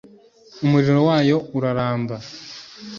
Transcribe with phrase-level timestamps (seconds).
[0.63, 2.15] umuriro wayo uraramba